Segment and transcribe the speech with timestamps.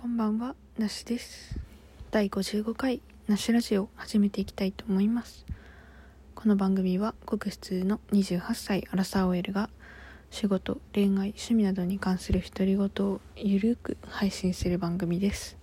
[0.00, 1.58] こんばんは、なしです。
[2.12, 5.44] 第55回なしラジオを始めていきたいと思います。
[6.36, 9.70] この番組はごく普通の28歳アラサー OL が
[10.30, 15.56] 仕事、恋愛、趣味などに関する独り言をゆるく配信する番組です。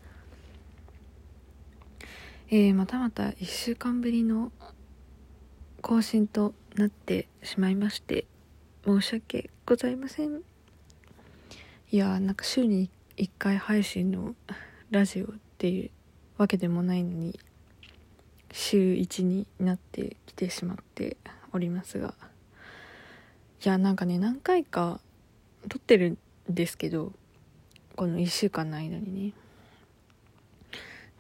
[2.50, 4.52] えー、またまた1週間ぶりの
[5.82, 8.26] 更新となってしまいまして
[8.86, 10.42] 申し訳ございません。
[11.90, 14.36] いやーなんか週に1回配信の
[14.92, 15.92] ラジオっていう
[16.38, 17.40] わけでもないのに
[18.52, 21.18] 週1になってきてしまって
[21.54, 22.14] おりますが
[23.64, 25.00] いやなんかね何回か
[25.70, 26.18] 撮ってるん
[26.54, 27.14] ですけど
[27.96, 29.34] この1週間の間にね。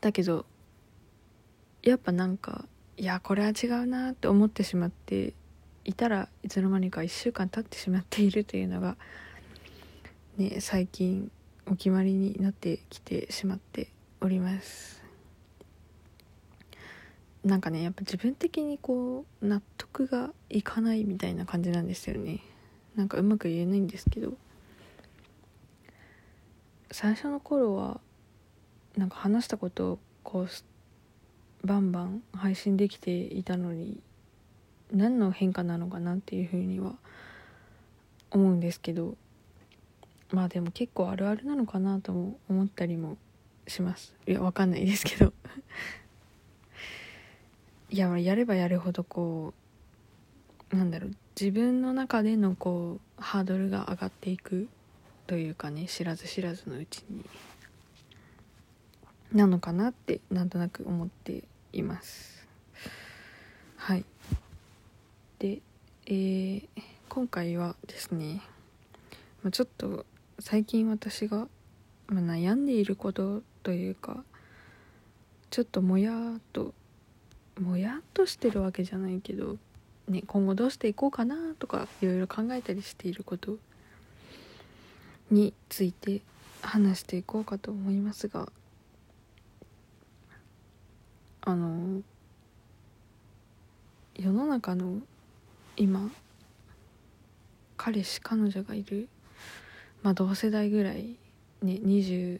[0.01, 0.45] だけど
[1.81, 2.65] やっぱなんか
[2.97, 5.33] いやこれは違うなって思ってしまって
[5.85, 8.97] いたらいつの間にか1週間経ってしまっているというのが
[10.37, 11.31] ね最近
[11.67, 13.89] お決まりになってきてしまって
[14.21, 15.03] おります。
[17.43, 22.41] なんかねやっぱ自分的にこう納得がいかないみたいな感じなんですよね。
[22.95, 24.33] なんかうまく言えないんですけど。
[26.91, 27.99] 最初の頃は
[28.95, 33.99] なんか話したことをこうバンバン配信できていたのに
[34.93, 36.93] 何の変化なのかなっていうふうには
[38.31, 39.17] 思うんですけど。
[40.31, 43.17] まあでも結構あるあるなのかなとも思ったりも
[43.67, 44.15] します。
[44.27, 45.33] いやわかんないですけど。
[47.91, 49.53] いややればやるほどこ
[50.71, 51.15] うなんだろう。
[51.39, 54.67] 自分の中でのこうハードルが上がっていく
[55.27, 57.25] というかね知らず知らずのうちに
[59.33, 62.47] なのかなってなんとなく思っています。
[63.77, 64.05] はい。
[65.39, 65.61] で
[66.07, 66.67] えー、
[67.09, 68.41] 今回はですね
[69.51, 70.05] ちょっと
[70.39, 71.47] 最近私が、
[72.07, 74.23] まあ、悩んでいることというか
[75.49, 76.73] ちょっともやっと
[77.59, 79.55] もやっとしてるわけじゃないけど、
[80.09, 83.57] ね、今後どうしていこうかなとかいろいろ考えたりしていること
[85.31, 86.21] について
[86.61, 88.49] 話していこうかと思いますが
[91.41, 92.01] あの
[94.15, 94.99] 世の中の
[95.77, 96.09] 今
[97.77, 99.07] 彼氏彼女がいる
[100.05, 101.17] まあ同世代ぐらい
[101.63, 102.39] ね25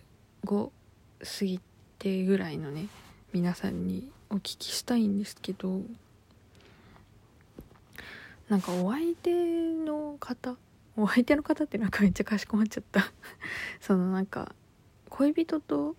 [0.50, 1.59] 過ぎ
[1.98, 2.90] てぐらいのね
[3.34, 5.81] 皆さんにお聞きしたいんですけど
[8.50, 10.58] なんかお相手の方
[10.96, 13.12] お相手の方ってなんか めっちゃかしこまっちゃった。
[13.82, 14.53] そのなんか
[15.09, 15.96] 恋人と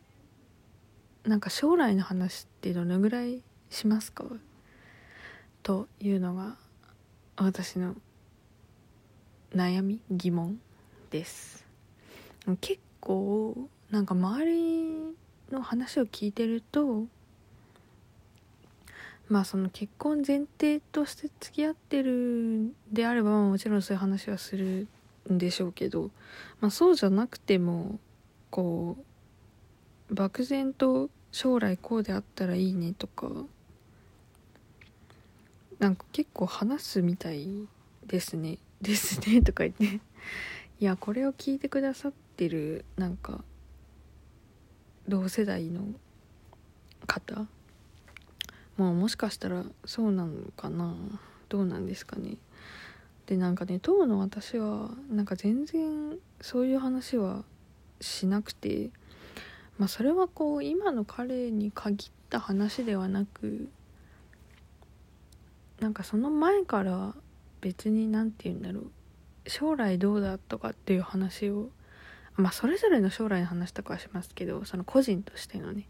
[1.25, 4.25] なんか将来の話ってどのぐらいしますか？
[5.65, 6.57] というのが
[7.37, 7.97] 私の
[9.51, 10.61] 悩み疑問。
[11.11, 11.65] です。
[12.61, 14.95] 結構なんか周り
[15.51, 17.07] の話を聞いてると
[19.29, 24.87] まあその結婚前提として付き合ってるんであればもちろんそういう話はする
[25.33, 26.11] んでしょうけど、
[26.61, 27.99] まあ、そうじゃなくても
[28.51, 28.97] こ
[30.11, 33.29] う漠然と将来こうであったらいいねとか
[35.81, 37.49] なんか結構話すみたい
[38.07, 38.59] ですね。
[38.81, 40.01] ですねとか言って。
[40.79, 43.43] いやこれを聞いてくださってるなんか
[45.09, 45.87] 同世代の
[47.07, 47.47] 方？
[48.77, 50.95] もうもしかしたらそうなのかな？
[51.49, 52.37] どうなんですかね？
[53.25, 57.45] でなんかね当の私はなんか全然そういう話は
[58.03, 58.91] しなくて
[59.79, 63.71] まあそれはこう今の彼に限った話ではなく
[65.81, 67.15] なんかその前から
[67.63, 68.91] 別に何て言うんだろう。
[69.47, 71.69] 将来どうだとかっていう話を
[72.37, 75.87] まあそれぞれの将来の話とかはしますけどその個人としてのね。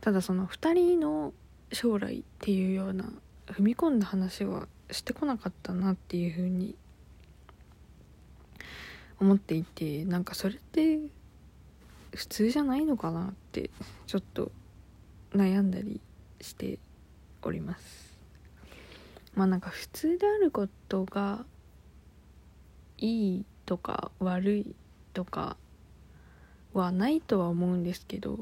[0.00, 1.34] ただその2人の
[1.72, 3.04] 将来っていうような
[3.46, 6.74] 踏み込んだ話はしてこなかったなっていうふうに
[9.20, 10.98] 思っていてなんかそれって
[12.14, 13.70] 普通じゃないのかなって
[14.06, 14.50] ちょっと
[15.32, 16.00] 悩んだり
[16.40, 16.78] して
[17.42, 18.18] おります。
[19.34, 21.44] まあなんか普通であることが
[23.00, 24.74] いいとか悪い
[25.14, 25.56] とか
[26.72, 28.38] はないとは思うんですけど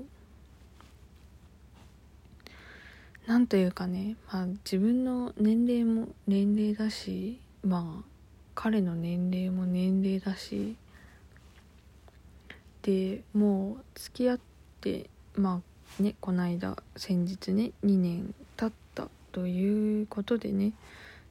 [3.27, 8.05] なんというかね、まあ、自分の年齢も年齢だしまあ
[8.55, 10.77] 彼の年齢も年齢だし
[12.83, 14.41] でもう付き合っ
[14.81, 15.61] てま
[15.99, 20.73] あねこの間先日ね2年経ったということでね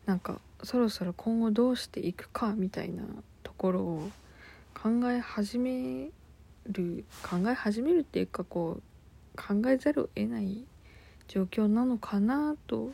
[0.06, 3.04] なんかそろそろ今後どうしていくかみたいな
[3.44, 4.10] ところを
[4.74, 6.10] 考え始め
[6.70, 10.66] る考え始めるっていうかこう考えざるを得ない
[11.28, 12.92] 状況なのかなと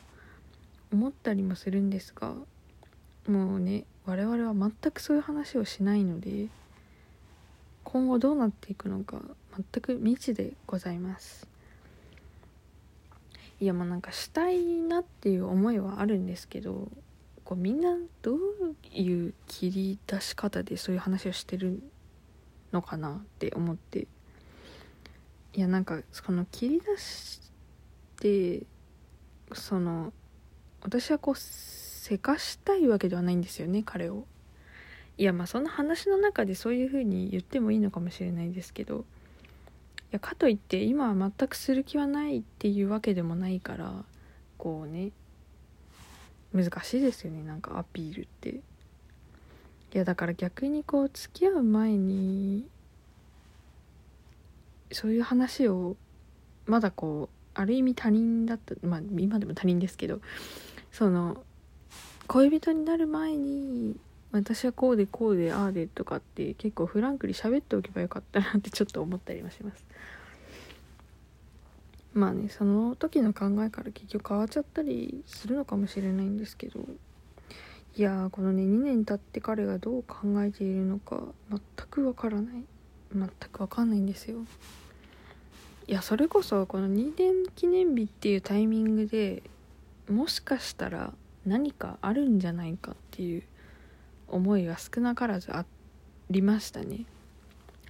[0.91, 2.33] 思ったりもするんですが
[3.27, 6.47] もうね我々は全くそういう話をしないので
[7.83, 9.21] 今後どうなっていくのか
[9.55, 11.47] 全く未知でございます。
[13.59, 16.89] いやもうなんかしたいなっていう思いはあるんですけど
[17.43, 18.39] こうみんなどう
[18.93, 21.81] いう切り出し方でそういう話をしてる
[22.71, 24.07] のかなって思って。
[25.55, 27.39] いやなんかその切り出し
[28.17, 28.63] て
[29.53, 30.11] その
[30.81, 34.25] 私はこうせかしたいわけではないんですよね彼を。
[35.17, 39.05] いやまあそんな話の中でそういう風に言ってもいいのかもしれないですけど。
[40.11, 44.05] いやかといって今は全くする気はないっていうわけでもないから
[44.59, 45.11] こうね
[46.53, 48.49] 難しいですよねなんかアピールって。
[48.49, 52.65] いやだから逆にこう付き合う前に
[54.91, 55.95] そういう話を
[56.65, 60.19] まだこうある意味他人だったまあ今でも他人ですけど
[60.91, 61.43] その
[62.27, 63.95] 恋人になる前に
[64.31, 69.85] 私はこうでこうでああでとかって結構フランクに喋っておけばよかったなってちょっと思ったりもします。
[72.13, 76.79] まあねその時の考えから結局変わっちゃったりするのかもしれないんですけど
[77.95, 82.63] いやこのね2年経って彼がどう考えているのか全くわからない。
[83.15, 84.39] 全くわかんないんですよ。
[85.87, 89.43] いやそれこそこの2年記念日っていうタイミングで
[90.09, 91.13] もしかしたら
[91.45, 93.43] 何かあるんじゃないかっていう
[94.29, 95.65] 思いが少なからずあ
[96.29, 97.05] りましたね。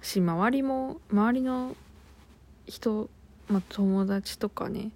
[0.02, 1.76] し周りも周りの
[2.66, 3.08] 人、
[3.48, 4.90] まあ、友達とかね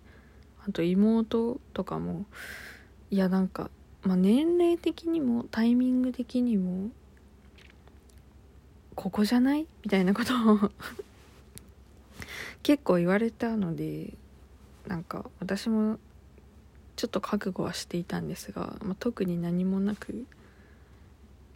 [0.66, 2.24] あと妹とかも
[3.10, 3.70] いやなんか、
[4.02, 6.90] まあ、年齢的にもタイミング的にも
[8.94, 9.66] ここじゃない？
[9.84, 10.70] みたいなことを
[12.62, 14.12] 結構言われたので
[14.86, 15.98] なんか私も
[16.96, 20.26] ちょっと覚悟はしていたんですが、まあ、特に何もなく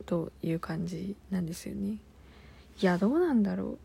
[0.06, 1.99] という感じなんですよね。
[2.81, 3.79] いやどうなんだろう？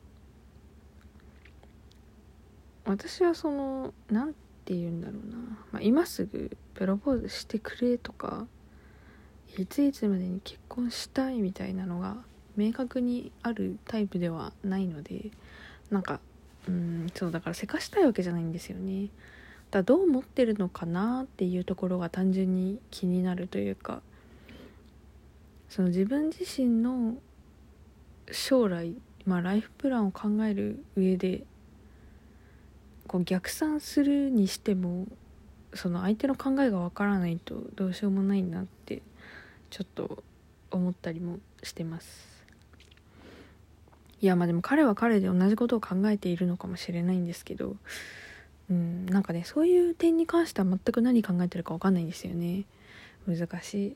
[2.88, 4.34] 私はその何
[4.66, 5.38] て言うんだろうな、
[5.72, 8.48] まあ、今すぐプロポーズしてくれとか
[9.58, 12.18] いついつまでに結婚したいみたいなのが
[12.56, 15.32] 明確にあるタイプではないので
[15.90, 16.20] なんか
[16.68, 19.10] うんそうだからせかしたいわけじゃないんですよね。
[19.72, 24.02] だどう思ってるのかなっていうところが単純に気になるというか
[25.68, 27.16] その自分自身の
[28.32, 28.94] 将来、
[29.26, 31.44] まあ、ライフプランを考える上で
[33.08, 35.08] こう逆算するにしても
[35.74, 39.02] その相手の考えがわからないとどうしようもないなって
[39.70, 40.24] ちょっと
[40.72, 42.38] 思ったりもしてます。
[44.20, 47.76] いやまあでも彼は彼で同じことを考えているのかもしれないんですけど
[48.68, 52.66] うんなんかねそういう点に関しては全く何考えてるか分かんないんですよね。
[53.28, 53.96] 難し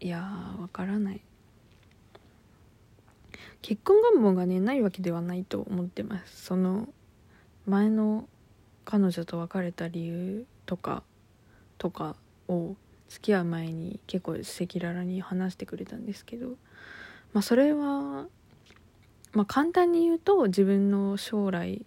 [0.00, 0.06] い。
[0.06, 1.20] いやー分からない。
[3.62, 6.44] 結婚願望がねないわけではないと思ってます。
[6.44, 6.88] その
[7.66, 8.26] 前の
[8.84, 11.02] 彼女と別れた理由とか
[11.78, 12.16] とか
[12.48, 12.76] を
[13.08, 14.40] 付き合う前に結構赤
[14.74, 16.50] 裸々に話してくれたんですけど
[17.32, 18.26] まあそれは
[19.32, 21.84] まあ簡単に言うと自分の将来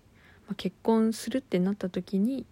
[0.48, 2.46] ま結婚するってなった時に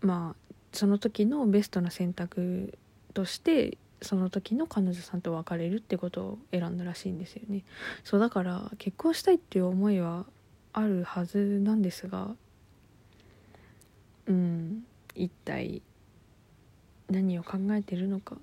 [0.00, 2.78] まあその時のベストな選択
[3.14, 7.64] としてその時の彼女さんと別れるってことを選んだらしいんですよね。
[8.02, 10.24] そうだから結婚したいっていう思いは
[10.72, 12.34] あるはずなんですが
[14.26, 14.84] うん。
[15.14, 15.82] 一体
[17.10, 18.36] 何を考えてるのか。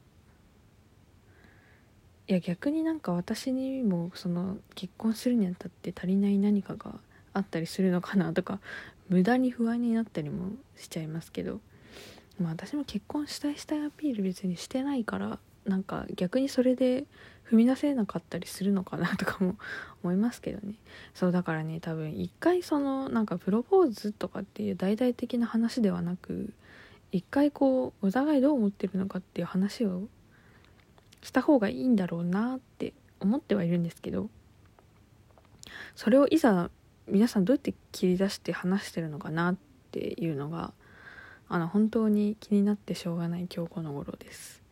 [2.28, 6.96] いや逆になんか私にもその結婚するにあたって足りない何かが
[7.34, 8.60] あったりするのかなとか
[9.08, 11.62] 無駄に不安になったりもしちゃいますけど。
[12.40, 17.06] まあ私も結婚したいしたいアピール別にしてないからなんか逆にそれで
[17.50, 19.56] 踏み出せなかったりするのかなとかも
[20.04, 20.76] 思いますけどね。
[21.14, 26.54] そうだからね多分一回そのなんかプロポーズとかっていう大々的な話ではなく
[27.12, 30.08] 一回こうお互いどう思ってるのかっていう話を
[31.22, 34.30] した方がいいんだろうなって思ってはいるんですけど
[35.96, 36.70] それをいざ
[37.08, 39.58] 皆さんどうやって切り出して話してるのかなっ
[39.92, 40.74] ていうのが
[41.50, 44.67] あの本当に気になってしょうがない今日この頃です。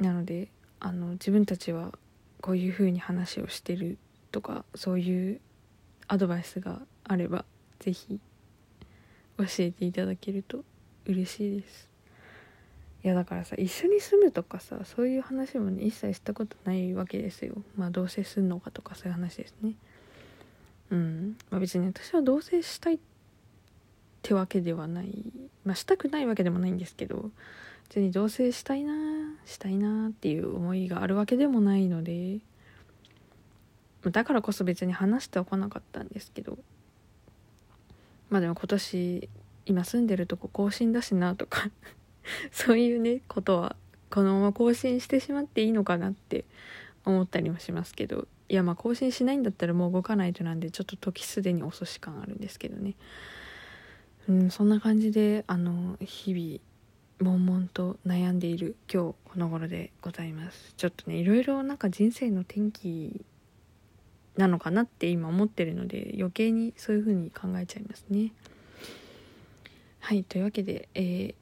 [0.00, 0.48] なので
[0.80, 1.92] あの自分たちは
[2.40, 3.98] こういう風に話をしてる
[4.32, 5.40] とかそういう
[6.08, 7.44] アドバイスがあれば
[7.78, 8.18] 是非
[9.38, 10.64] 教えていただけると
[11.06, 11.88] 嬉しいです。
[13.02, 17.54] いやだからさ一緒に住むとかさそういう話もね一切したことないわけですよ。
[17.76, 19.74] まあ同棲すんのかとかそういう話ですね。
[20.90, 21.36] うん。
[21.50, 22.98] まあ別に私は同棲したいっ
[24.22, 25.14] てわけではない。
[25.64, 27.30] まあしたくないわけでもないんですけど
[27.88, 28.94] 別に同棲したいな
[29.50, 32.38] したいなっていう思いがあるわけでもないので
[34.10, 36.58] だからこそ別に話してはこなかったんですけど
[38.30, 39.28] まあでも今年
[39.66, 41.70] 今住んでるとこ更新だしなとか
[42.50, 43.76] そういうねことは
[44.08, 46.44] このまま更新してしまっていいのかなって
[47.04, 52.94] 思ったりもしますけどいやまあ更新しないんだったらもう動かないとなんでちょっと時すでに遅し感あるんですけどね。
[54.28, 56.69] うんそんな感じであの日々
[57.20, 60.74] 悶々と悩んでいる今日この頃でございます。
[60.76, 63.24] ちょっとねいろいろなんか人生の転機
[64.36, 68.32] なのかなって今思ってるので余計にそういう風に考えちゃいますね。
[70.00, 71.34] はいというわけで、えー、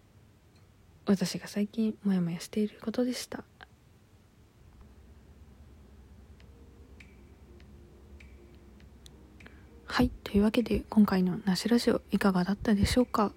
[1.07, 3.45] 私が最近モヤモヤしていることでした。
[9.87, 13.33] はいというわけで今回の「なしラジオ」いかがだったでしょうか？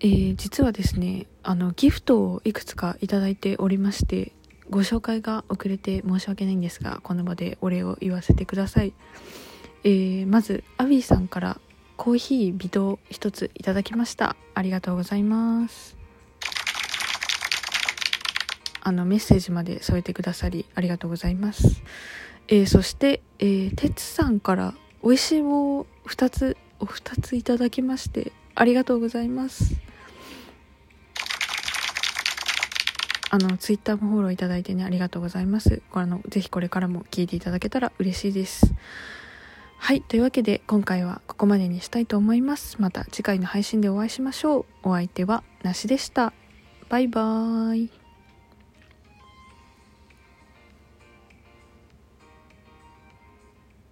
[0.00, 4.32] えー、実はですねあのギフトをいくつか頂いておりまして
[4.70, 8.92] ご紹介が遅れて申し訳ないんですがこの場でお礼を言わせてください、
[9.84, 11.60] えー、まずアビーさんから
[11.96, 14.36] コーヒー微糖一ついただきました。
[14.54, 15.96] ありがとうございます。
[18.88, 21.82] あのメッセージまで添えてくださりありがとうございます、
[22.46, 24.72] えー、そして、えー、てつさんから
[25.04, 29.74] 美味しい棒を2つお二ついただきましてありがとうございます
[33.30, 38.74] あのツイッターもフォローいただいてねありがとうございますあのぜひこれからも聞いていただけたら嬉しいです
[39.80, 40.02] はい。
[40.02, 42.76] というわけで、今回はここまでにしたいと思います。
[42.78, 44.64] また次回の配信でお会いしましょう。
[44.82, 46.34] お相手はなしでした。
[46.90, 47.97] バイバーイ。